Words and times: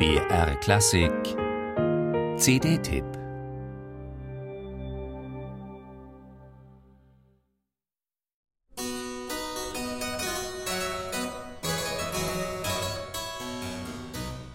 BR 0.00 0.56
Klassik 0.60 1.12
CD-Tipp 2.38 3.04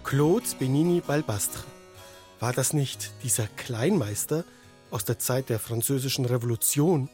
Claude 0.04 0.46
Benini 0.58 1.00
Balbastre. 1.02 1.64
War 2.40 2.52
das 2.52 2.74
nicht 2.74 3.12
dieser 3.22 3.46
Kleinmeister 3.46 4.46
aus 4.90 5.06
der 5.06 5.20
Zeit 5.20 5.50
der 5.50 5.60
Französischen 5.60 6.26
Revolution? 6.26 7.08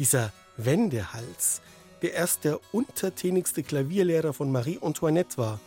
Dieser 0.00 0.32
Wendehals, 0.56 1.62
der 2.02 2.14
erst 2.14 2.42
der 2.42 2.58
untertänigste 2.72 3.62
Klavierlehrer 3.62 4.32
von 4.32 4.50
Marie 4.50 4.80
Antoinette 4.82 5.38
war 5.38 5.60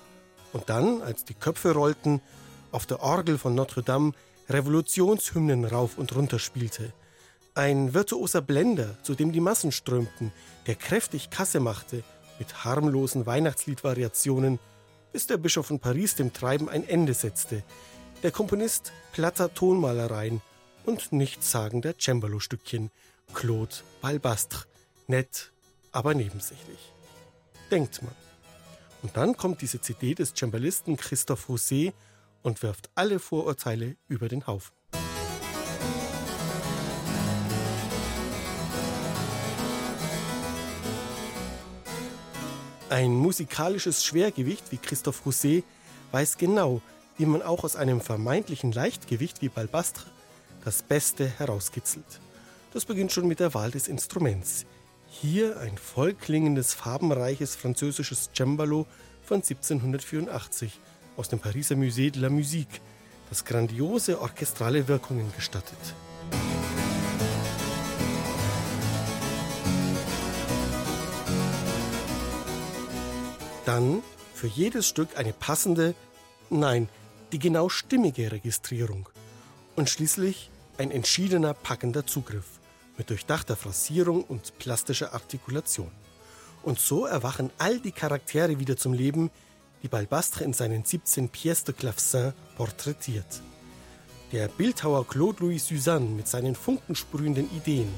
und 0.53 0.69
dann, 0.69 1.01
als 1.01 1.25
die 1.25 1.33
Köpfe 1.33 1.73
rollten, 1.73 2.21
auf 2.71 2.85
der 2.85 3.01
Orgel 3.01 3.37
von 3.37 3.55
Notre 3.55 3.83
Dame 3.83 4.13
Revolutionshymnen 4.49 5.65
rauf 5.65 5.97
und 5.97 6.15
runter 6.15 6.39
spielte. 6.39 6.93
Ein 7.55 7.93
virtuoser 7.93 8.41
Blender, 8.41 8.97
zu 9.03 9.15
dem 9.15 9.31
die 9.31 9.39
Massen 9.39 9.71
strömten, 9.71 10.31
der 10.67 10.75
kräftig 10.75 11.29
Kasse 11.29 11.59
machte 11.59 12.03
mit 12.39 12.65
harmlosen 12.65 13.25
Weihnachtsliedvariationen, 13.25 14.59
bis 15.11 15.27
der 15.27 15.37
Bischof 15.37 15.67
von 15.67 15.79
Paris 15.79 16.15
dem 16.15 16.33
Treiben 16.33 16.67
ein 16.67 16.87
Ende 16.87 17.13
setzte. 17.13 17.63
Der 18.23 18.31
Komponist 18.31 18.91
platter 19.11 19.53
Tonmalereien 19.53 20.41
und 20.85 21.11
nichtssagender 21.11 21.93
Cembalo-Stückchen, 21.99 22.89
Claude 23.33 23.75
Balbastre, 24.01 24.65
nett, 25.07 25.51
aber 25.91 26.15
nebensächlich. 26.15 26.91
Denkt 27.69 28.01
man. 28.01 28.22
Und 29.03 29.17
dann 29.17 29.35
kommt 29.37 29.61
diese 29.61 29.81
CD 29.81 30.15
des 30.15 30.33
Cembalisten 30.33 30.95
Christophe 30.97 31.47
Rousset 31.47 31.93
und 32.41 32.63
wirft 32.63 32.89
alle 32.95 33.19
Vorurteile 33.19 33.97
über 34.07 34.29
den 34.29 34.47
Haufen. 34.47 34.73
Ein 42.89 43.11
musikalisches 43.11 44.05
Schwergewicht 44.05 44.71
wie 44.71 44.77
Christophe 44.77 45.23
Rousset 45.25 45.63
weiß 46.11 46.37
genau, 46.37 46.81
wie 47.17 47.25
man 47.25 47.41
auch 47.41 47.63
aus 47.63 47.75
einem 47.75 47.99
vermeintlichen 47.99 48.71
Leichtgewicht 48.71 49.41
wie 49.41 49.49
Balbastre 49.49 50.05
das 50.63 50.81
Beste 50.81 51.27
herauskitzelt. 51.27 52.05
Das 52.71 52.85
beginnt 52.85 53.11
schon 53.11 53.27
mit 53.27 53.39
der 53.39 53.53
Wahl 53.53 53.71
des 53.71 53.87
Instruments. 53.87 54.65
Hier 55.21 55.59
ein 55.59 55.77
vollklingendes, 55.77 56.73
farbenreiches 56.73 57.55
französisches 57.55 58.31
Cembalo 58.35 58.87
von 59.21 59.37
1784 59.37 60.79
aus 61.15 61.29
dem 61.29 61.39
Pariser 61.39 61.75
Musée 61.75 62.09
de 62.09 62.19
la 62.19 62.29
Musique, 62.29 62.81
das 63.29 63.45
grandiose 63.45 64.19
orchestrale 64.19 64.87
Wirkungen 64.87 65.31
gestattet. 65.35 65.77
Dann 73.65 74.01
für 74.33 74.47
jedes 74.47 74.87
Stück 74.87 75.15
eine 75.15 75.31
passende, 75.31 75.93
nein, 76.49 76.89
die 77.31 77.39
genau 77.39 77.69
stimmige 77.69 78.31
Registrierung. 78.31 79.07
Und 79.75 79.89
schließlich 79.89 80.49
ein 80.79 80.89
entschiedener, 80.91 81.53
packender 81.53 82.05
Zugriff 82.05 82.62
mit 82.97 83.09
durchdachter 83.09 83.55
Phrasierung 83.55 84.23
und 84.23 84.57
plastischer 84.59 85.13
Artikulation. 85.13 85.91
Und 86.63 86.79
so 86.79 87.05
erwachen 87.05 87.51
all 87.57 87.79
die 87.79 87.91
Charaktere 87.91 88.59
wieder 88.59 88.77
zum 88.77 88.93
Leben, 88.93 89.31
die 89.83 89.89
Balbastre 89.89 90.43
in 90.43 90.53
seinen 90.53 90.85
17 90.85 91.29
Pièces 91.29 91.65
de 91.65 91.75
Clavecin 91.75 92.33
porträtiert. 92.55 93.41
Der 94.31 94.47
Bildhauer 94.47 95.07
Claude 95.07 95.43
Louis 95.43 95.67
Suzanne 95.67 96.05
mit 96.05 96.27
seinen 96.27 96.55
funkensprühenden 96.55 97.51
Ideen. 97.55 97.93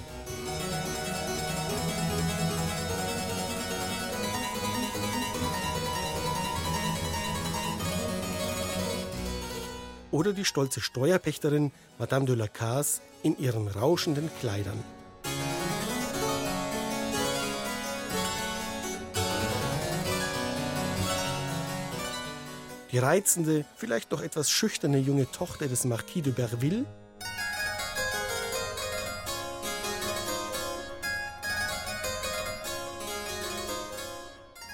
Oder 10.16 10.32
die 10.32 10.46
stolze 10.46 10.80
Steuerpächterin 10.80 11.74
Madame 12.00 12.26
de 12.26 12.36
la 12.36 12.48
Casse 12.48 13.02
in 13.22 13.38
ihren 13.38 13.68
rauschenden 13.68 14.30
Kleidern. 14.40 14.82
Die 22.94 22.98
reizende, 22.98 23.66
vielleicht 23.76 24.12
noch 24.12 24.22
etwas 24.22 24.50
schüchterne 24.50 25.00
junge 25.00 25.30
Tochter 25.30 25.68
des 25.68 25.84
Marquis 25.84 26.24
de 26.24 26.32
Berville 26.32 26.86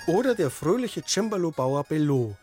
oder 0.05 0.35
der 0.35 0.51
fröhliche 0.51 1.01
Cembalo-Bauer 1.01 1.83
Bellot, 1.85 2.35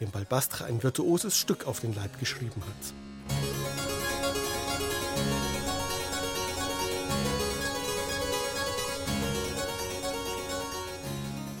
dem 0.00 0.10
Balbastre 0.10 0.64
ein 0.64 0.82
virtuoses 0.82 1.36
Stück 1.36 1.66
auf 1.66 1.80
den 1.80 1.94
Leib 1.94 2.18
geschrieben 2.18 2.62
hat. 2.62 2.94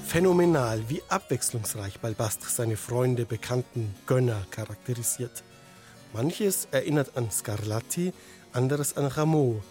Phänomenal, 0.08 0.82
wie 0.88 1.02
abwechslungsreich 1.08 2.00
Balbastre 2.00 2.48
seine 2.48 2.78
Freunde, 2.78 3.26
Bekannten, 3.26 3.94
Gönner 4.06 4.46
charakterisiert. 4.50 5.42
Manches 6.14 6.66
erinnert 6.70 7.14
an 7.14 7.30
Scarlatti, 7.30 8.14
anderes 8.54 8.96
an 8.96 9.04
Rameau. 9.04 9.62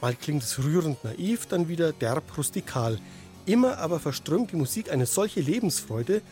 Mal 0.00 0.14
klingt 0.14 0.44
es 0.44 0.62
rührend 0.62 1.02
naiv, 1.02 1.46
dann 1.46 1.66
wieder 1.66 1.92
derb 1.92 2.36
rustikal. 2.36 3.00
Immer 3.44 3.78
aber 3.78 3.98
verströmt 3.98 4.52
die 4.52 4.56
Musik 4.56 4.90
eine 4.90 5.06
solche 5.06 5.40
Lebensfreude, 5.40 6.22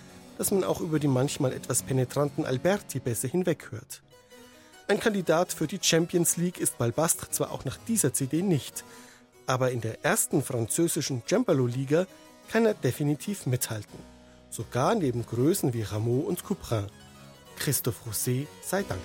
dass 0.40 0.52
man 0.52 0.64
auch 0.64 0.80
über 0.80 0.98
die 0.98 1.06
manchmal 1.06 1.52
etwas 1.52 1.82
penetranten 1.82 2.46
Alberti-Bässe 2.46 3.28
hinweghört. 3.28 4.00
Ein 4.88 4.98
Kandidat 4.98 5.52
für 5.52 5.66
die 5.66 5.78
Champions 5.82 6.38
League 6.38 6.58
ist 6.58 6.78
Balbastre 6.78 7.28
zwar 7.28 7.50
auch 7.50 7.66
nach 7.66 7.76
dieser 7.76 8.14
CD 8.14 8.40
nicht, 8.40 8.82
aber 9.44 9.70
in 9.70 9.82
der 9.82 10.02
ersten 10.02 10.42
französischen 10.42 11.22
Cembalo-Liga 11.26 12.06
kann 12.48 12.64
er 12.64 12.72
definitiv 12.72 13.44
mithalten. 13.44 13.98
Sogar 14.48 14.94
neben 14.94 15.26
Größen 15.26 15.74
wie 15.74 15.82
Rameau 15.82 16.20
und 16.20 16.42
Couperin. 16.42 16.86
Christophe 17.56 18.06
Rousset 18.06 18.48
sei 18.62 18.82
Dank. 18.82 19.02